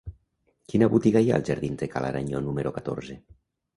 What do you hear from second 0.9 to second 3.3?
botiga hi ha als jardins de Ca l'Aranyó número catorze?